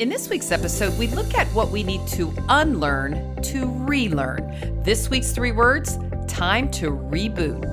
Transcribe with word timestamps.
In 0.00 0.08
this 0.08 0.30
week's 0.30 0.50
episode, 0.50 0.98
we 0.98 1.08
look 1.08 1.34
at 1.34 1.46
what 1.48 1.70
we 1.70 1.82
need 1.82 2.06
to 2.06 2.32
unlearn 2.48 3.36
to 3.42 3.66
relearn. 3.84 4.82
This 4.82 5.10
week's 5.10 5.30
three 5.30 5.52
words 5.52 5.98
time 6.26 6.70
to 6.70 6.92
reboot. 6.92 7.66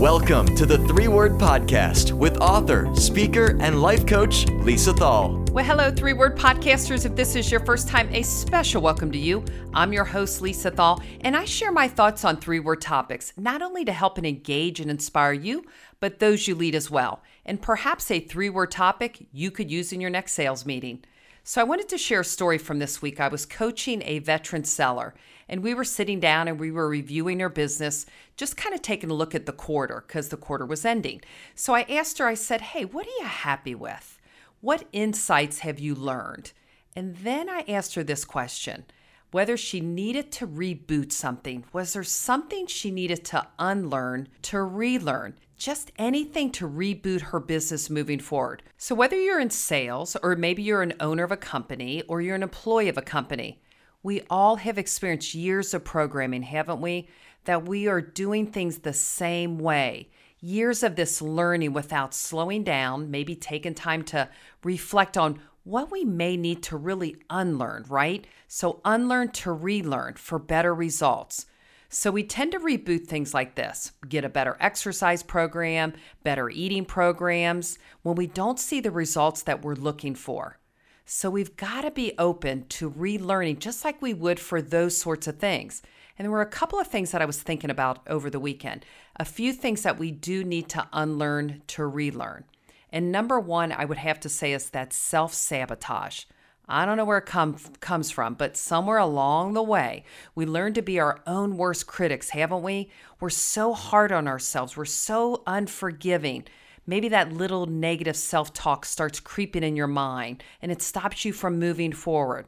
Welcome 0.00 0.56
to 0.56 0.64
the 0.64 0.78
Three 0.88 1.08
Word 1.08 1.32
Podcast 1.32 2.12
with 2.12 2.38
author, 2.38 2.88
speaker, 2.96 3.54
and 3.60 3.82
life 3.82 4.06
coach 4.06 4.46
Lisa 4.48 4.94
Thal. 4.94 5.44
Well, 5.52 5.62
hello, 5.62 5.90
Three 5.90 6.14
Word 6.14 6.38
Podcasters. 6.38 7.04
If 7.04 7.14
this 7.14 7.36
is 7.36 7.50
your 7.50 7.60
first 7.60 7.86
time, 7.86 8.08
a 8.14 8.22
special 8.22 8.80
welcome 8.80 9.12
to 9.12 9.18
you. 9.18 9.44
I'm 9.74 9.92
your 9.92 10.04
host, 10.06 10.40
Lisa 10.40 10.70
Thal, 10.70 11.02
and 11.20 11.36
I 11.36 11.44
share 11.44 11.70
my 11.70 11.86
thoughts 11.86 12.24
on 12.24 12.38
three 12.38 12.60
word 12.60 12.80
topics, 12.80 13.34
not 13.36 13.60
only 13.60 13.84
to 13.84 13.92
help 13.92 14.16
and 14.16 14.26
engage 14.26 14.80
and 14.80 14.90
inspire 14.90 15.34
you, 15.34 15.66
but 16.00 16.18
those 16.18 16.48
you 16.48 16.54
lead 16.54 16.74
as 16.74 16.90
well. 16.90 17.22
And 17.44 17.60
perhaps 17.60 18.10
a 18.10 18.20
three 18.20 18.48
word 18.48 18.70
topic 18.70 19.26
you 19.32 19.50
could 19.50 19.70
use 19.70 19.92
in 19.92 20.00
your 20.00 20.08
next 20.08 20.32
sales 20.32 20.64
meeting. 20.64 21.04
So 21.48 21.60
I 21.60 21.64
wanted 21.64 21.88
to 21.90 21.96
share 21.96 22.22
a 22.22 22.24
story 22.24 22.58
from 22.58 22.80
this 22.80 23.00
week. 23.00 23.20
I 23.20 23.28
was 23.28 23.46
coaching 23.46 24.02
a 24.04 24.18
veteran 24.18 24.64
seller, 24.64 25.14
and 25.48 25.62
we 25.62 25.74
were 25.74 25.84
sitting 25.84 26.18
down 26.18 26.48
and 26.48 26.58
we 26.58 26.72
were 26.72 26.88
reviewing 26.88 27.38
her 27.38 27.48
business, 27.48 28.04
just 28.36 28.56
kind 28.56 28.74
of 28.74 28.82
taking 28.82 29.10
a 29.10 29.14
look 29.14 29.32
at 29.32 29.46
the 29.46 29.52
quarter 29.52 30.02
because 30.04 30.30
the 30.30 30.36
quarter 30.36 30.66
was 30.66 30.84
ending. 30.84 31.20
So 31.54 31.72
I 31.72 31.82
asked 31.82 32.18
her, 32.18 32.26
I 32.26 32.34
said, 32.34 32.60
Hey, 32.60 32.84
what 32.84 33.06
are 33.06 33.16
you 33.20 33.26
happy 33.26 33.76
with? 33.76 34.18
What 34.60 34.88
insights 34.92 35.60
have 35.60 35.78
you 35.78 35.94
learned? 35.94 36.50
And 36.96 37.14
then 37.18 37.48
I 37.48 37.64
asked 37.68 37.94
her 37.94 38.02
this 38.02 38.24
question 38.24 38.84
whether 39.30 39.56
she 39.56 39.80
needed 39.80 40.30
to 40.32 40.46
reboot 40.46 41.12
something. 41.12 41.64
Was 41.72 41.92
there 41.92 42.04
something 42.04 42.66
she 42.66 42.90
needed 42.90 43.24
to 43.26 43.46
unlearn 43.58 44.28
to 44.42 44.62
relearn? 44.62 45.34
just 45.56 45.90
anything 45.98 46.50
to 46.52 46.68
reboot 46.68 47.20
her 47.22 47.40
business 47.40 47.88
moving 47.88 48.20
forward. 48.20 48.62
So, 48.76 48.94
whether 48.94 49.18
you're 49.18 49.40
in 49.40 49.50
sales, 49.50 50.16
or 50.22 50.36
maybe 50.36 50.62
you're 50.62 50.82
an 50.82 50.94
owner 51.00 51.24
of 51.24 51.32
a 51.32 51.36
company, 51.36 52.02
or 52.08 52.20
you're 52.20 52.34
an 52.34 52.42
employee 52.42 52.88
of 52.88 52.98
a 52.98 53.02
company, 53.02 53.62
we 54.02 54.22
all 54.30 54.56
have 54.56 54.78
experienced 54.78 55.34
years 55.34 55.74
of 55.74 55.84
programming, 55.84 56.42
haven't 56.42 56.80
we? 56.80 57.08
That 57.44 57.66
we 57.66 57.88
are 57.88 58.00
doing 58.00 58.46
things 58.46 58.78
the 58.78 58.92
same 58.92 59.58
way. 59.58 60.10
Years 60.40 60.82
of 60.82 60.96
this 60.96 61.22
learning 61.22 61.72
without 61.72 62.14
slowing 62.14 62.62
down, 62.62 63.10
maybe 63.10 63.34
taking 63.34 63.74
time 63.74 64.02
to 64.04 64.28
reflect 64.62 65.16
on 65.16 65.40
what 65.66 65.90
we 65.90 66.04
may 66.04 66.36
need 66.36 66.62
to 66.62 66.76
really 66.76 67.16
unlearn, 67.28 67.84
right? 67.88 68.24
So, 68.46 68.80
unlearn 68.84 69.30
to 69.32 69.50
relearn 69.50 70.14
for 70.14 70.38
better 70.38 70.72
results. 70.72 71.46
So 71.88 72.10
we 72.12 72.22
tend 72.22 72.52
to 72.52 72.60
reboot 72.60 73.06
things 73.06 73.34
like 73.34 73.56
this 73.56 73.92
get 74.08 74.24
a 74.24 74.28
better 74.28 74.56
exercise 74.60 75.22
program, 75.22 75.94
better 76.22 76.48
eating 76.50 76.84
programs, 76.84 77.78
when 78.02 78.14
we 78.14 78.26
don't 78.26 78.60
see 78.60 78.80
the 78.80 78.90
results 78.90 79.42
that 79.42 79.62
we're 79.62 79.74
looking 79.74 80.14
for. 80.14 80.58
So 81.04 81.30
we've 81.30 81.56
got 81.56 81.82
to 81.82 81.90
be 81.90 82.12
open 82.18 82.66
to 82.68 82.90
relearning 82.90 83.58
just 83.58 83.84
like 83.84 84.00
we 84.00 84.14
would 84.14 84.38
for 84.38 84.62
those 84.62 84.96
sorts 84.96 85.26
of 85.26 85.38
things. 85.38 85.82
And 86.18 86.24
there 86.24 86.32
were 86.32 86.42
a 86.42 86.46
couple 86.46 86.78
of 86.78 86.86
things 86.86 87.10
that 87.10 87.22
I 87.22 87.26
was 87.26 87.42
thinking 87.42 87.70
about 87.70 88.00
over 88.08 88.30
the 88.30 88.40
weekend. 88.40 88.84
A 89.16 89.24
few 89.24 89.52
things 89.52 89.82
that 89.82 89.98
we 89.98 90.10
do 90.10 90.44
need 90.44 90.68
to 90.70 90.86
unlearn 90.92 91.62
to 91.68 91.86
relearn. 91.86 92.44
And 92.90 93.12
number 93.12 93.40
one, 93.40 93.72
I 93.72 93.84
would 93.84 93.98
have 93.98 94.20
to 94.20 94.28
say 94.28 94.52
is 94.52 94.70
that 94.70 94.92
self 94.92 95.34
sabotage. 95.34 96.24
I 96.68 96.84
don't 96.84 96.96
know 96.96 97.04
where 97.04 97.18
it 97.18 97.26
come, 97.26 97.56
comes 97.78 98.10
from, 98.10 98.34
but 98.34 98.56
somewhere 98.56 98.98
along 98.98 99.52
the 99.52 99.62
way, 99.62 100.04
we 100.34 100.46
learn 100.46 100.74
to 100.74 100.82
be 100.82 100.98
our 100.98 101.20
own 101.24 101.56
worst 101.56 101.86
critics, 101.86 102.30
haven't 102.30 102.62
we? 102.62 102.90
We're 103.20 103.30
so 103.30 103.72
hard 103.72 104.10
on 104.10 104.26
ourselves, 104.26 104.76
we're 104.76 104.84
so 104.84 105.42
unforgiving. 105.46 106.44
Maybe 106.84 107.08
that 107.08 107.32
little 107.32 107.66
negative 107.66 108.16
self 108.16 108.52
talk 108.52 108.84
starts 108.84 109.20
creeping 109.20 109.62
in 109.62 109.76
your 109.76 109.86
mind 109.86 110.42
and 110.60 110.72
it 110.72 110.82
stops 110.82 111.24
you 111.24 111.32
from 111.32 111.58
moving 111.58 111.92
forward. 111.92 112.46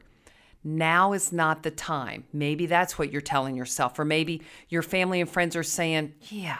Now 0.63 1.13
is 1.13 1.31
not 1.31 1.63
the 1.63 1.71
time. 1.71 2.25
Maybe 2.33 2.65
that's 2.65 2.99
what 2.99 3.11
you're 3.11 3.21
telling 3.21 3.55
yourself, 3.55 3.97
or 3.97 4.03
maybe 4.03 4.41
your 4.67 4.81
family 4.81 5.21
and 5.21 5.29
friends 5.29 5.55
are 5.55 5.63
saying, 5.63 6.13
Yeah, 6.29 6.59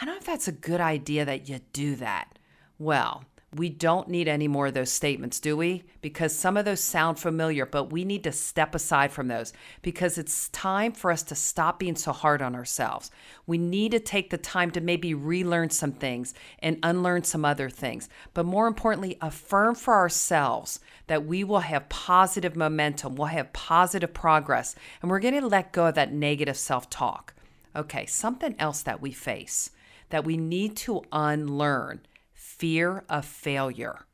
I 0.00 0.04
don't 0.04 0.14
know 0.14 0.18
if 0.20 0.26
that's 0.26 0.48
a 0.48 0.52
good 0.52 0.80
idea 0.80 1.24
that 1.24 1.48
you 1.48 1.60
do 1.72 1.96
that. 1.96 2.38
Well, 2.78 3.24
we 3.56 3.68
don't 3.68 4.08
need 4.08 4.28
any 4.28 4.46
more 4.46 4.68
of 4.68 4.74
those 4.74 4.92
statements, 4.92 5.40
do 5.40 5.56
we? 5.56 5.82
Because 6.02 6.32
some 6.32 6.56
of 6.56 6.64
those 6.64 6.80
sound 6.80 7.18
familiar, 7.18 7.66
but 7.66 7.90
we 7.90 8.04
need 8.04 8.22
to 8.24 8.30
step 8.30 8.76
aside 8.76 9.10
from 9.10 9.26
those 9.26 9.52
because 9.82 10.18
it's 10.18 10.48
time 10.50 10.92
for 10.92 11.10
us 11.10 11.24
to 11.24 11.34
stop 11.34 11.80
being 11.80 11.96
so 11.96 12.12
hard 12.12 12.42
on 12.42 12.54
ourselves. 12.54 13.10
We 13.48 13.58
need 13.58 13.90
to 13.90 13.98
take 13.98 14.30
the 14.30 14.38
time 14.38 14.70
to 14.72 14.80
maybe 14.80 15.14
relearn 15.14 15.70
some 15.70 15.90
things 15.90 16.32
and 16.60 16.78
unlearn 16.84 17.24
some 17.24 17.44
other 17.44 17.68
things. 17.68 18.08
But 18.34 18.46
more 18.46 18.68
importantly, 18.68 19.18
affirm 19.20 19.74
for 19.74 19.94
ourselves 19.94 20.78
that 21.08 21.26
we 21.26 21.42
will 21.42 21.60
have 21.60 21.88
positive 21.88 22.54
momentum, 22.54 23.16
we'll 23.16 23.28
have 23.28 23.52
positive 23.52 24.14
progress, 24.14 24.76
and 25.02 25.10
we're 25.10 25.18
going 25.18 25.40
to 25.40 25.46
let 25.46 25.72
go 25.72 25.86
of 25.86 25.96
that 25.96 26.12
negative 26.12 26.56
self 26.56 26.88
talk. 26.88 27.34
Okay, 27.74 28.06
something 28.06 28.54
else 28.60 28.82
that 28.82 29.02
we 29.02 29.10
face 29.10 29.70
that 30.10 30.24
we 30.24 30.36
need 30.36 30.76
to 30.76 31.02
unlearn 31.12 32.00
fear 32.40 33.04
of 33.10 33.26
failure. 33.26 34.06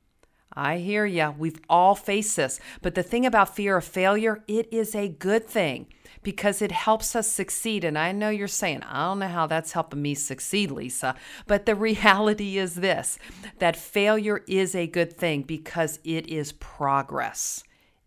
I 0.53 0.79
hear 0.79 1.07
ya. 1.07 1.33
We've 1.37 1.61
all 1.69 1.95
faced 1.95 2.35
this. 2.35 2.59
But 2.83 2.97
the 2.97 3.03
thing 3.05 3.25
about 3.25 3.55
fear 3.55 3.77
of 3.77 3.85
failure, 3.85 4.43
it 4.49 4.69
is 4.73 4.97
a 4.97 5.07
good 5.07 5.47
thing 5.47 5.87
because 6.25 6.61
it 6.61 6.73
helps 6.73 7.15
us 7.15 7.31
succeed. 7.31 7.85
And 7.85 7.97
I 7.97 8.11
know 8.11 8.31
you're 8.31 8.49
saying, 8.49 8.83
I 8.83 9.05
don't 9.05 9.21
know 9.21 9.29
how 9.29 9.47
that's 9.47 9.73
helping 9.73 10.03
me 10.03 10.15
succeed, 10.15 10.73
Lisa. 10.73 11.15
But 11.47 11.67
the 11.67 11.75
reality 11.89 12.59
is 12.59 12.75
this 12.75 13.19
that 13.59 13.77
failure 13.77 14.43
is 14.49 14.75
a 14.75 14.89
good 14.89 15.17
thing 15.17 15.43
because 15.43 16.01
it 16.03 16.27
is 16.27 16.51
progress. 16.53 17.63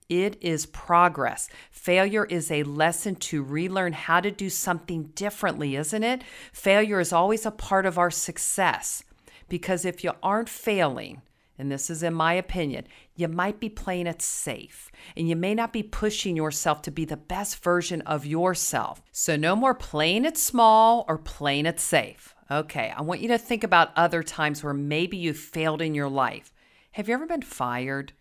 It 0.09 0.37
is 0.41 0.65
progress. 0.65 1.49
Failure 1.71 2.25
is 2.25 2.51
a 2.51 2.63
lesson 2.63 3.15
to 3.15 3.43
relearn 3.43 3.93
how 3.93 4.19
to 4.19 4.31
do 4.31 4.49
something 4.49 5.11
differently, 5.15 5.75
isn't 5.75 6.03
it? 6.03 6.23
Failure 6.51 6.99
is 6.99 7.13
always 7.13 7.45
a 7.45 7.51
part 7.51 7.85
of 7.85 7.97
our 7.99 8.11
success. 8.11 9.03
Because 9.49 9.85
if 9.85 10.03
you 10.03 10.11
aren't 10.23 10.49
failing, 10.49 11.21
and 11.59 11.69
this 11.69 11.89
is 11.89 12.01
in 12.01 12.13
my 12.13 12.33
opinion, 12.33 12.87
you 13.15 13.27
might 13.27 13.59
be 13.59 13.67
playing 13.67 14.07
it 14.07 14.21
safe 14.21 14.89
and 15.17 15.27
you 15.27 15.35
may 15.35 15.53
not 15.53 15.73
be 15.73 15.83
pushing 15.83 16.37
yourself 16.37 16.81
to 16.83 16.91
be 16.91 17.03
the 17.03 17.17
best 17.17 17.61
version 17.61 18.01
of 18.01 18.25
yourself. 18.25 19.01
So, 19.11 19.35
no 19.35 19.57
more 19.57 19.75
playing 19.75 20.23
it 20.23 20.37
small 20.37 21.03
or 21.09 21.17
playing 21.17 21.65
it 21.65 21.79
safe. 21.81 22.33
Okay, 22.49 22.93
I 22.95 23.01
want 23.01 23.19
you 23.19 23.27
to 23.27 23.37
think 23.37 23.63
about 23.65 23.91
other 23.95 24.23
times 24.23 24.63
where 24.63 24.73
maybe 24.73 25.17
you 25.17 25.33
failed 25.33 25.81
in 25.81 25.93
your 25.93 26.09
life. 26.09 26.53
Have 26.93 27.09
you 27.09 27.13
ever 27.13 27.27
been 27.27 27.41
fired? 27.41 28.13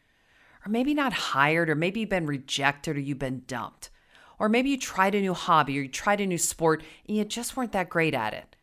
Or 0.66 0.70
maybe 0.70 0.92
not 0.92 1.12
hired, 1.12 1.70
or 1.70 1.76
maybe 1.76 2.00
you've 2.00 2.08
been 2.08 2.26
rejected 2.26 2.96
or 2.96 3.00
you've 3.00 3.20
been 3.20 3.44
dumped. 3.46 3.90
Or 4.38 4.48
maybe 4.48 4.70
you 4.70 4.78
tried 4.78 5.14
a 5.14 5.20
new 5.20 5.34
hobby 5.34 5.78
or 5.78 5.82
you 5.82 5.88
tried 5.88 6.20
a 6.20 6.26
new 6.26 6.38
sport 6.38 6.82
and 7.06 7.16
you 7.16 7.24
just 7.24 7.56
weren't 7.56 7.72
that 7.72 7.88
great 7.88 8.14
at 8.14 8.34
it. 8.34 8.56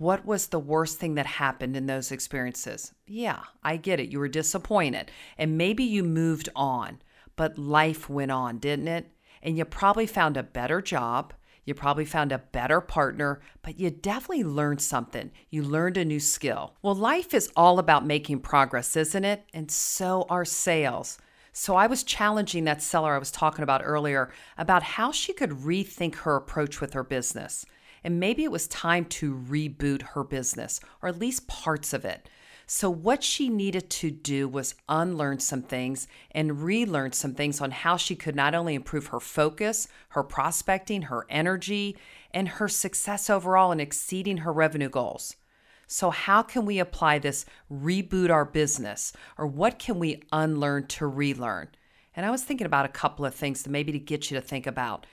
What 0.00 0.24
was 0.24 0.46
the 0.46 0.58
worst 0.58 0.98
thing 0.98 1.14
that 1.16 1.26
happened 1.26 1.76
in 1.76 1.84
those 1.84 2.10
experiences? 2.10 2.94
Yeah, 3.06 3.40
I 3.62 3.76
get 3.76 4.00
it. 4.00 4.08
You 4.08 4.18
were 4.18 4.28
disappointed. 4.28 5.10
And 5.36 5.58
maybe 5.58 5.84
you 5.84 6.02
moved 6.02 6.48
on, 6.56 7.02
but 7.36 7.58
life 7.58 8.08
went 8.08 8.30
on, 8.30 8.58
didn't 8.58 8.88
it? 8.88 9.12
And 9.42 9.58
you 9.58 9.66
probably 9.66 10.06
found 10.06 10.38
a 10.38 10.42
better 10.42 10.80
job. 10.80 11.34
You 11.66 11.74
probably 11.74 12.06
found 12.06 12.32
a 12.32 12.38
better 12.38 12.80
partner, 12.80 13.42
but 13.60 13.78
you 13.78 13.90
definitely 13.90 14.42
learned 14.42 14.80
something. 14.80 15.32
You 15.50 15.62
learned 15.62 15.98
a 15.98 16.04
new 16.06 16.18
skill. 16.18 16.74
Well, 16.80 16.94
life 16.94 17.34
is 17.34 17.52
all 17.54 17.78
about 17.78 18.06
making 18.06 18.40
progress, 18.40 18.96
isn't 18.96 19.24
it? 19.26 19.44
And 19.52 19.70
so 19.70 20.24
are 20.30 20.46
sales. 20.46 21.18
So 21.52 21.76
I 21.76 21.86
was 21.86 22.04
challenging 22.04 22.64
that 22.64 22.80
seller 22.80 23.14
I 23.14 23.18
was 23.18 23.30
talking 23.30 23.62
about 23.62 23.82
earlier 23.84 24.30
about 24.56 24.82
how 24.82 25.12
she 25.12 25.34
could 25.34 25.50
rethink 25.50 26.14
her 26.16 26.36
approach 26.36 26.80
with 26.80 26.94
her 26.94 27.04
business 27.04 27.66
and 28.04 28.20
maybe 28.20 28.44
it 28.44 28.52
was 28.52 28.68
time 28.68 29.04
to 29.06 29.34
reboot 29.34 30.02
her 30.02 30.24
business, 30.24 30.80
or 31.02 31.08
at 31.08 31.18
least 31.18 31.46
parts 31.46 31.92
of 31.92 32.04
it. 32.04 32.28
So, 32.72 32.88
what 32.88 33.24
she 33.24 33.48
needed 33.48 33.90
to 33.90 34.12
do 34.12 34.46
was 34.46 34.76
unlearn 34.88 35.40
some 35.40 35.62
things 35.62 36.06
and 36.30 36.62
relearn 36.62 37.10
some 37.10 37.34
things 37.34 37.60
on 37.60 37.72
how 37.72 37.96
she 37.96 38.14
could 38.14 38.36
not 38.36 38.54
only 38.54 38.76
improve 38.76 39.08
her 39.08 39.18
focus, 39.18 39.88
her 40.10 40.22
prospecting, 40.22 41.02
her 41.02 41.26
energy, 41.28 41.96
and 42.32 42.48
her 42.48 42.68
success 42.68 43.28
overall 43.28 43.72
in 43.72 43.80
exceeding 43.80 44.38
her 44.38 44.52
revenue 44.52 44.88
goals. 44.88 45.34
So, 45.88 46.10
how 46.10 46.42
can 46.44 46.64
we 46.64 46.78
apply 46.78 47.18
this 47.18 47.44
reboot 47.68 48.30
our 48.30 48.44
business, 48.44 49.12
or 49.36 49.48
what 49.48 49.80
can 49.80 49.98
we 49.98 50.22
unlearn 50.30 50.86
to 50.86 51.08
relearn? 51.08 51.70
And 52.14 52.24
I 52.24 52.30
was 52.30 52.44
thinking 52.44 52.66
about 52.66 52.84
a 52.84 52.90
couple 52.90 53.24
of 53.24 53.34
things 53.34 53.64
to 53.64 53.70
maybe 53.70 53.90
to 53.90 53.98
get 53.98 54.30
you 54.30 54.36
to 54.36 54.40
think 54.40 54.68
about. 54.68 55.06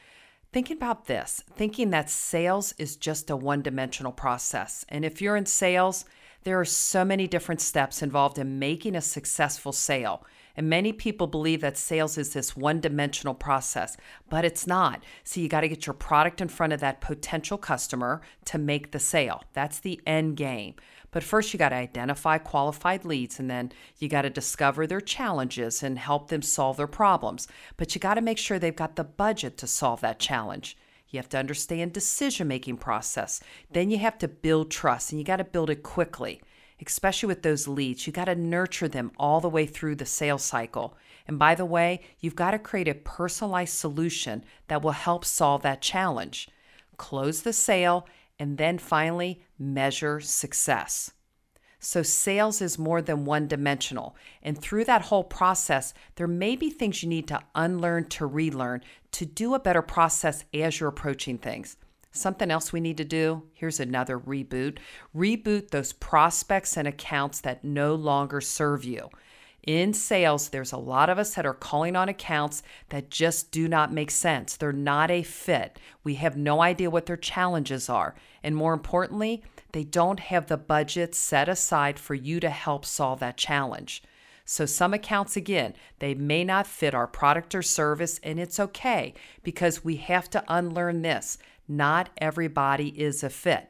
Thinking 0.54 0.78
about 0.78 1.06
this, 1.06 1.44
thinking 1.56 1.90
that 1.90 2.10
sales 2.10 2.74
is 2.78 2.96
just 2.96 3.30
a 3.30 3.36
one 3.36 3.62
dimensional 3.62 4.12
process. 4.12 4.86
And 4.90 5.04
if 5.04 5.22
you're 5.22 5.36
in 5.36 5.46
sales, 5.46 6.06
there 6.44 6.60
are 6.60 6.66
so 6.66 7.04
many 7.04 7.28
different 7.28 7.60
steps 7.60 8.02
involved 8.02 8.38
in 8.40 8.58
making 8.58 8.96
a 8.96 9.02
successful 9.02 9.74
sale. 9.74 10.26
And 10.58 10.70
many 10.70 10.92
people 10.92 11.28
believe 11.28 11.62
that 11.62 11.78
sales 11.78 12.18
is 12.18 12.34
this 12.34 12.58
one 12.58 12.82
dimensional 12.82 13.36
process, 13.36 13.96
but 14.28 14.44
it's 14.44 14.66
not. 14.66 15.04
So 15.24 15.40
you 15.40 15.48
got 15.48 15.62
to 15.62 15.70
get 15.70 15.86
your 15.86 15.94
product 15.94 16.42
in 16.42 16.48
front 16.48 16.74
of 16.74 16.80
that 16.80 17.00
potential 17.00 17.60
customer 17.60 18.22
to 18.46 18.58
make 18.58 18.92
the 18.92 19.00
sale. 19.00 19.44
That's 19.54 19.80
the 19.80 20.02
end 20.08 20.36
game. 20.36 20.74
But 21.12 21.24
first, 21.24 21.54
you 21.54 21.60
got 21.60 21.70
to 21.70 21.76
identify 21.76 22.38
qualified 22.38 23.06
leads 23.06 23.40
and 23.40 23.50
then 23.50 23.72
you 23.98 24.10
got 24.10 24.24
to 24.24 24.30
discover 24.30 24.86
their 24.86 25.00
challenges 25.00 25.84
and 25.84 25.98
help 25.98 26.30
them 26.30 26.42
solve 26.42 26.78
their 26.78 26.88
problems. 26.88 27.48
But 27.78 27.94
you 27.94 28.02
got 28.02 28.16
to 28.16 28.22
make 28.22 28.38
sure 28.38 28.60
they've 28.60 28.76
got 28.76 28.96
the 28.96 29.04
budget 29.04 29.58
to 29.58 29.68
solve 29.68 30.02
that 30.02 30.20
challenge. 30.20 30.76
You 31.10 31.20
have 31.20 31.30
to 31.30 31.38
understand 31.38 31.94
decision 31.94 32.48
making 32.48 32.78
process. 32.78 33.42
Then 33.72 33.90
you 33.90 33.98
have 34.00 34.18
to 34.18 34.28
build 34.28 34.72
trust 34.72 35.12
and 35.12 35.20
you 35.20 35.26
got 35.26 35.38
to 35.38 35.44
build 35.44 35.70
it 35.70 35.84
quickly. 35.84 36.42
Especially 36.86 37.28
with 37.28 37.42
those 37.42 37.68
leads, 37.68 38.06
you 38.06 38.14
got 38.14 38.26
to 38.26 38.36
nurture 38.36 38.88
them 38.88 39.12
all 39.18 39.42
the 39.42 39.50
way 39.50 39.66
through 39.66 39.96
the 39.96 40.06
sales 40.06 40.44
cycle. 40.44 40.96
And 41.28 41.40
by 41.40 41.56
the 41.56 41.66
way, 41.66 42.02
you've 42.20 42.36
got 42.36 42.52
to 42.52 42.60
create 42.60 42.88
a 42.88 42.94
personalized 42.94 43.74
solution 43.74 44.44
that 44.68 44.82
will 44.82 44.92
help 44.92 45.26
solve 45.26 45.64
that 45.64 45.82
challenge. 45.82 46.50
Close 46.98 47.42
the 47.42 47.54
sale 47.54 48.08
and 48.40 48.58
then 48.58 48.78
finally 48.78 49.42
measure 49.58 50.20
success. 50.20 51.12
So, 51.80 52.02
sales 52.02 52.62
is 52.62 52.80
more 52.80 53.02
than 53.02 53.26
one 53.26 53.48
dimensional. 53.48 54.16
And 54.42 54.60
through 54.60 54.86
that 54.86 55.04
whole 55.04 55.24
process, 55.24 55.94
there 56.16 56.28
may 56.28 56.56
be 56.56 56.70
things 56.70 57.04
you 57.04 57.10
need 57.10 57.28
to 57.28 57.42
unlearn 57.54 58.06
to 58.10 58.26
relearn 58.26 58.82
to 59.12 59.26
do 59.26 59.54
a 59.54 59.60
better 59.60 59.84
process 59.84 60.44
as 60.54 60.80
you're 60.80 60.90
approaching 60.90 61.38
things. 61.38 61.78
Something 62.12 62.50
else 62.50 62.74
we 62.74 62.80
need 62.80 62.98
to 62.98 63.06
do 63.06 63.44
here's 63.54 63.80
another 63.80 64.20
reboot 64.20 64.80
reboot 65.16 65.70
those 65.70 65.94
prospects 65.94 66.78
and 66.78 66.88
accounts 66.88 67.42
that 67.42 67.64
no 67.64 67.94
longer 67.96 68.42
serve 68.42 68.84
you. 68.84 69.10
In 69.68 69.94
sales, 69.94 70.48
there's 70.48 70.72
a 70.72 70.78
lot 70.78 71.10
of 71.10 71.20
us 71.20 71.36
that 71.36 71.46
are 71.46 71.54
calling 71.54 71.98
on 71.98 72.08
accounts 72.08 72.64
that 72.88 73.12
just 73.12 73.52
do 73.52 73.68
not 73.68 73.92
make 73.92 74.10
sense. 74.10 74.56
They're 74.56 74.72
not 74.72 75.12
a 75.12 75.24
fit. 75.24 75.78
We 76.06 76.16
have 76.16 76.38
no 76.38 76.62
idea 76.62 76.90
what 76.90 77.06
their 77.06 77.18
challenges 77.18 77.90
are. 77.90 78.16
And 78.42 78.56
more 78.56 78.74
importantly, 78.74 79.44
they 79.74 79.84
don't 79.84 80.22
have 80.22 80.48
the 80.48 80.56
budget 80.56 81.14
set 81.14 81.50
aside 81.50 82.00
for 82.00 82.16
you 82.16 82.40
to 82.40 82.50
help 82.50 82.86
solve 82.86 83.20
that 83.20 83.36
challenge. 83.36 84.04
So, 84.50 84.66
some 84.66 84.94
accounts, 84.94 85.36
again, 85.36 85.74
they 86.00 86.16
may 86.16 86.46
not 86.46 86.68
fit 86.68 86.96
our 86.96 87.06
product 87.06 87.54
or 87.54 87.62
service, 87.62 88.18
and 88.24 88.40
it's 88.40 88.62
okay 88.62 89.14
because 89.44 89.84
we 89.84 89.98
have 89.98 90.30
to 90.30 90.44
unlearn 90.48 91.02
this. 91.02 91.38
Not 91.68 92.10
everybody 92.18 92.98
is 92.98 93.26
a 93.26 93.30
fit. 93.30 93.68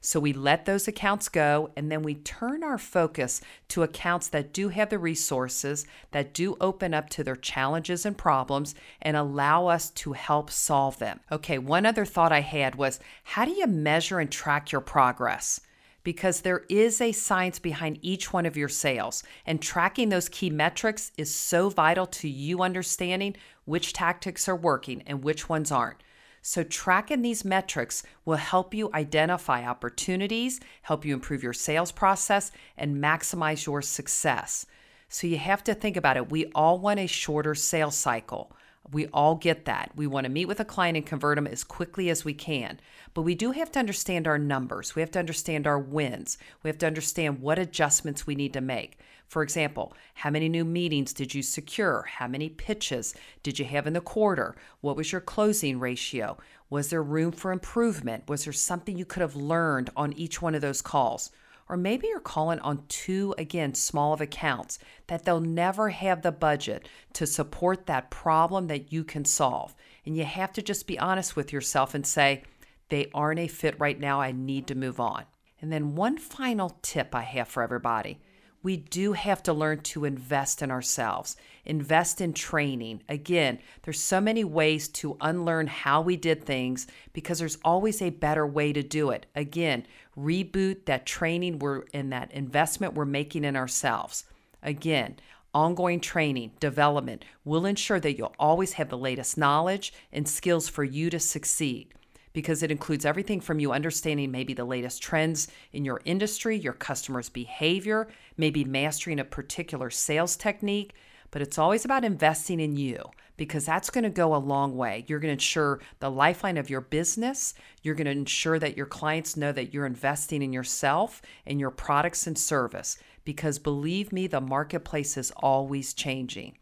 So 0.00 0.20
we 0.20 0.32
let 0.32 0.64
those 0.64 0.86
accounts 0.88 1.30
go 1.30 1.70
and 1.76 1.90
then 1.90 2.02
we 2.02 2.14
turn 2.14 2.62
our 2.62 2.76
focus 2.76 3.40
to 3.68 3.82
accounts 3.82 4.28
that 4.28 4.52
do 4.52 4.68
have 4.68 4.90
the 4.90 4.98
resources, 4.98 5.86
that 6.10 6.34
do 6.34 6.58
open 6.60 6.92
up 6.92 7.08
to 7.10 7.24
their 7.24 7.36
challenges 7.36 8.04
and 8.04 8.16
problems 8.16 8.74
and 9.00 9.16
allow 9.16 9.66
us 9.66 9.88
to 9.90 10.12
help 10.12 10.50
solve 10.50 10.98
them. 10.98 11.20
Okay, 11.32 11.56
one 11.56 11.86
other 11.86 12.04
thought 12.04 12.32
I 12.32 12.42
had 12.42 12.74
was 12.74 13.00
how 13.22 13.46
do 13.46 13.52
you 13.52 13.66
measure 13.66 14.20
and 14.20 14.30
track 14.30 14.72
your 14.72 14.82
progress? 14.82 15.62
Because 16.04 16.42
there 16.42 16.64
is 16.68 17.00
a 17.00 17.12
science 17.12 17.58
behind 17.58 17.98
each 18.02 18.32
one 18.32 18.46
of 18.46 18.56
your 18.56 18.68
sales. 18.68 19.24
And 19.46 19.60
tracking 19.60 20.10
those 20.10 20.28
key 20.28 20.50
metrics 20.50 21.10
is 21.16 21.34
so 21.34 21.70
vital 21.70 22.06
to 22.06 22.28
you 22.28 22.62
understanding 22.62 23.34
which 23.64 23.94
tactics 23.94 24.48
are 24.48 24.54
working 24.56 25.02
and 25.06 25.24
which 25.24 25.48
ones 25.48 25.72
aren't. 25.72 26.02
So, 26.46 26.62
tracking 26.62 27.22
these 27.22 27.42
metrics 27.42 28.02
will 28.26 28.36
help 28.36 28.74
you 28.74 28.90
identify 28.92 29.64
opportunities, 29.64 30.60
help 30.82 31.06
you 31.06 31.14
improve 31.14 31.42
your 31.42 31.54
sales 31.54 31.90
process, 31.90 32.52
and 32.76 33.02
maximize 33.02 33.64
your 33.64 33.80
success. 33.80 34.66
So, 35.08 35.26
you 35.26 35.38
have 35.38 35.64
to 35.64 35.74
think 35.74 35.96
about 35.96 36.18
it. 36.18 36.30
We 36.30 36.52
all 36.54 36.78
want 36.78 37.00
a 37.00 37.06
shorter 37.06 37.54
sales 37.54 37.96
cycle. 37.96 38.54
We 38.92 39.06
all 39.08 39.34
get 39.34 39.64
that. 39.64 39.92
We 39.96 40.06
want 40.06 40.24
to 40.24 40.30
meet 40.30 40.46
with 40.46 40.60
a 40.60 40.64
client 40.64 40.96
and 40.96 41.06
convert 41.06 41.36
them 41.36 41.46
as 41.46 41.64
quickly 41.64 42.10
as 42.10 42.24
we 42.24 42.34
can. 42.34 42.80
But 43.14 43.22
we 43.22 43.34
do 43.34 43.52
have 43.52 43.72
to 43.72 43.78
understand 43.78 44.28
our 44.28 44.38
numbers. 44.38 44.94
We 44.94 45.00
have 45.00 45.10
to 45.12 45.18
understand 45.18 45.66
our 45.66 45.78
wins. 45.78 46.36
We 46.62 46.68
have 46.68 46.78
to 46.78 46.86
understand 46.86 47.40
what 47.40 47.58
adjustments 47.58 48.26
we 48.26 48.34
need 48.34 48.52
to 48.52 48.60
make. 48.60 48.98
For 49.26 49.42
example, 49.42 49.94
how 50.14 50.30
many 50.30 50.48
new 50.48 50.64
meetings 50.64 51.12
did 51.12 51.34
you 51.34 51.42
secure? 51.42 52.04
How 52.08 52.28
many 52.28 52.48
pitches 52.50 53.14
did 53.42 53.58
you 53.58 53.64
have 53.64 53.86
in 53.86 53.94
the 53.94 54.00
quarter? 54.00 54.54
What 54.80 54.96
was 54.96 55.12
your 55.12 55.20
closing 55.20 55.80
ratio? 55.80 56.36
Was 56.68 56.90
there 56.90 57.02
room 57.02 57.32
for 57.32 57.52
improvement? 57.52 58.28
Was 58.28 58.44
there 58.44 58.52
something 58.52 58.98
you 58.98 59.06
could 59.06 59.22
have 59.22 59.34
learned 59.34 59.90
on 59.96 60.12
each 60.12 60.42
one 60.42 60.54
of 60.54 60.60
those 60.60 60.82
calls? 60.82 61.30
Or 61.68 61.76
maybe 61.76 62.08
you're 62.08 62.20
calling 62.20 62.60
on 62.60 62.84
two, 62.88 63.34
again, 63.38 63.74
small 63.74 64.12
of 64.12 64.20
accounts 64.20 64.78
that 65.06 65.24
they'll 65.24 65.40
never 65.40 65.90
have 65.90 66.22
the 66.22 66.32
budget 66.32 66.88
to 67.14 67.26
support 67.26 67.86
that 67.86 68.10
problem 68.10 68.66
that 68.66 68.92
you 68.92 69.02
can 69.04 69.24
solve. 69.24 69.74
And 70.04 70.16
you 70.16 70.24
have 70.24 70.52
to 70.54 70.62
just 70.62 70.86
be 70.86 70.98
honest 70.98 71.36
with 71.36 71.52
yourself 71.52 71.94
and 71.94 72.06
say, 72.06 72.42
they 72.90 73.10
aren't 73.14 73.40
a 73.40 73.48
fit 73.48 73.80
right 73.80 73.98
now. 73.98 74.20
I 74.20 74.32
need 74.32 74.66
to 74.66 74.74
move 74.74 75.00
on. 75.00 75.24
And 75.60 75.72
then, 75.72 75.94
one 75.94 76.18
final 76.18 76.76
tip 76.82 77.14
I 77.14 77.22
have 77.22 77.48
for 77.48 77.62
everybody 77.62 78.18
we 78.64 78.78
do 78.78 79.12
have 79.12 79.42
to 79.42 79.52
learn 79.52 79.78
to 79.80 80.06
invest 80.06 80.62
in 80.62 80.70
ourselves, 80.70 81.36
invest 81.66 82.22
in 82.22 82.32
training. 82.32 83.02
Again, 83.10 83.58
there's 83.82 84.00
so 84.00 84.22
many 84.22 84.42
ways 84.42 84.88
to 84.88 85.18
unlearn 85.20 85.66
how 85.66 86.00
we 86.00 86.16
did 86.16 86.44
things 86.44 86.86
because 87.12 87.38
there's 87.38 87.58
always 87.62 88.00
a 88.00 88.08
better 88.08 88.46
way 88.46 88.72
to 88.72 88.82
do 88.82 89.10
it. 89.10 89.26
Again, 89.36 89.86
reboot 90.18 90.86
that 90.86 91.04
training 91.04 91.58
we're 91.58 91.82
in 91.92 92.08
that 92.10 92.32
investment 92.32 92.94
we're 92.94 93.04
making 93.04 93.44
in 93.44 93.54
ourselves. 93.54 94.24
Again, 94.62 95.16
ongoing 95.52 96.00
training, 96.00 96.52
development 96.58 97.26
will 97.44 97.66
ensure 97.66 98.00
that 98.00 98.16
you'll 98.16 98.34
always 98.38 98.72
have 98.72 98.88
the 98.88 98.96
latest 98.96 99.36
knowledge 99.36 99.92
and 100.10 100.26
skills 100.26 100.70
for 100.70 100.84
you 100.84 101.10
to 101.10 101.20
succeed 101.20 101.92
because 102.34 102.62
it 102.62 102.70
includes 102.70 103.06
everything 103.06 103.40
from 103.40 103.58
you 103.58 103.72
understanding 103.72 104.30
maybe 104.30 104.52
the 104.52 104.64
latest 104.64 105.02
trends 105.02 105.48
in 105.72 105.86
your 105.86 106.02
industry, 106.04 106.58
your 106.58 106.74
customers' 106.74 107.30
behavior, 107.30 108.08
maybe 108.36 108.64
mastering 108.64 109.20
a 109.20 109.24
particular 109.24 109.88
sales 109.88 110.36
technique. 110.36 110.92
But 111.30 111.40
it's 111.42 111.58
always 111.58 111.84
about 111.84 112.04
investing 112.04 112.60
in 112.60 112.76
you 112.76 113.02
because 113.36 113.64
that's 113.64 113.90
going 113.90 114.04
to 114.04 114.10
go 114.10 114.34
a 114.34 114.36
long 114.36 114.76
way. 114.76 115.04
You're 115.08 115.18
going 115.18 115.30
to 115.30 115.34
ensure 115.34 115.80
the 116.00 116.10
lifeline 116.10 116.56
of 116.56 116.70
your 116.70 116.80
business. 116.80 117.54
You're 117.82 117.94
going 117.94 118.04
to 118.04 118.10
ensure 118.10 118.58
that 118.58 118.76
your 118.76 118.86
clients 118.86 119.36
know 119.36 119.50
that 119.52 119.72
you're 119.72 119.86
investing 119.86 120.42
in 120.42 120.52
yourself 120.52 121.22
and 121.46 121.58
your 121.58 121.70
products 121.70 122.26
and 122.26 122.38
service 122.38 122.98
because 123.24 123.58
believe 123.58 124.12
me, 124.12 124.26
the 124.26 124.40
marketplace 124.40 125.16
is 125.16 125.32
always 125.36 125.94
changing. 125.94 126.58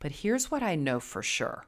But 0.00 0.12
here's 0.12 0.50
what 0.50 0.62
I 0.62 0.74
know 0.74 1.00
for 1.00 1.22
sure 1.22 1.64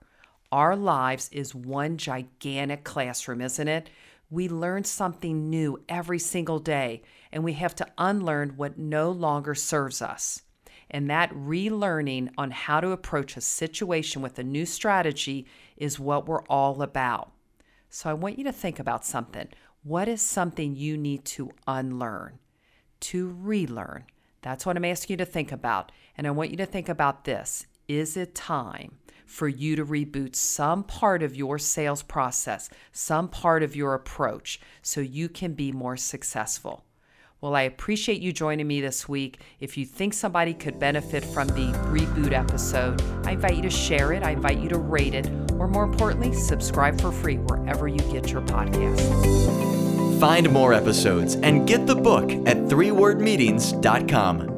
our 0.52 0.76
lives 0.76 1.28
is 1.32 1.54
one 1.54 1.96
gigantic 1.96 2.84
classroom, 2.84 3.40
isn't 3.40 3.68
it? 3.68 3.90
We 4.30 4.48
learn 4.48 4.84
something 4.84 5.48
new 5.48 5.82
every 5.88 6.18
single 6.18 6.58
day, 6.58 7.02
and 7.30 7.44
we 7.44 7.52
have 7.54 7.74
to 7.76 7.86
unlearn 7.98 8.56
what 8.56 8.78
no 8.78 9.10
longer 9.10 9.54
serves 9.54 10.02
us. 10.02 10.42
And 10.90 11.10
that 11.10 11.32
relearning 11.32 12.30
on 12.38 12.50
how 12.50 12.80
to 12.80 12.90
approach 12.90 13.36
a 13.36 13.40
situation 13.40 14.22
with 14.22 14.38
a 14.38 14.44
new 14.44 14.66
strategy 14.66 15.46
is 15.76 15.98
what 15.98 16.26
we're 16.26 16.44
all 16.44 16.82
about. 16.82 17.32
So 17.90 18.10
I 18.10 18.14
want 18.14 18.38
you 18.38 18.44
to 18.44 18.52
think 18.52 18.78
about 18.78 19.04
something. 19.04 19.48
What 19.82 20.08
is 20.08 20.22
something 20.22 20.74
you 20.74 20.96
need 20.96 21.24
to 21.26 21.50
unlearn, 21.66 22.38
to 23.00 23.36
relearn? 23.40 24.04
That's 24.42 24.66
what 24.66 24.76
I'm 24.76 24.84
asking 24.84 25.14
you 25.14 25.18
to 25.18 25.24
think 25.24 25.50
about. 25.50 25.92
And 26.16 26.26
I 26.26 26.30
want 26.30 26.50
you 26.50 26.56
to 26.58 26.66
think 26.66 26.88
about 26.88 27.24
this 27.24 27.66
Is 27.88 28.16
it 28.16 28.34
time 28.34 28.98
for 29.26 29.48
you 29.48 29.76
to 29.76 29.84
reboot 29.84 30.34
some 30.34 30.84
part 30.84 31.22
of 31.22 31.36
your 31.36 31.58
sales 31.58 32.02
process, 32.02 32.70
some 32.92 33.28
part 33.28 33.62
of 33.62 33.76
your 33.76 33.92
approach, 33.92 34.60
so 34.80 35.00
you 35.00 35.28
can 35.28 35.52
be 35.52 35.72
more 35.72 35.96
successful. 35.96 36.84
Well, 37.40 37.54
I 37.54 37.62
appreciate 37.62 38.22
you 38.22 38.32
joining 38.32 38.66
me 38.66 38.80
this 38.80 39.08
week. 39.08 39.40
If 39.60 39.76
you 39.76 39.84
think 39.84 40.14
somebody 40.14 40.54
could 40.54 40.78
benefit 40.78 41.22
from 41.22 41.48
the 41.48 41.70
reboot 41.90 42.32
episode, 42.32 43.02
I 43.26 43.32
invite 43.32 43.56
you 43.56 43.62
to 43.62 43.70
share 43.70 44.12
it, 44.12 44.22
I 44.22 44.30
invite 44.30 44.58
you 44.58 44.70
to 44.70 44.78
rate 44.78 45.14
it, 45.14 45.28
or 45.52 45.68
more 45.68 45.84
importantly, 45.84 46.32
subscribe 46.32 47.00
for 47.00 47.12
free 47.12 47.36
wherever 47.36 47.88
you 47.88 47.98
get 48.10 48.30
your 48.30 48.42
podcast. 48.42 50.18
Find 50.18 50.50
more 50.50 50.72
episodes 50.72 51.34
and 51.34 51.68
get 51.68 51.86
the 51.86 51.96
book 51.96 52.32
at 52.32 52.56
threewordmeetings.com. 52.56 54.55